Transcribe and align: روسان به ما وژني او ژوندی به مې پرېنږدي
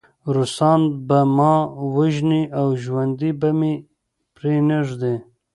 روسان 0.35 0.81
به 1.07 1.19
ما 1.37 1.53
وژني 1.95 2.41
او 2.59 2.67
ژوندی 2.83 3.31
به 3.41 3.49
مې 3.59 3.73
پرېنږدي 4.35 5.15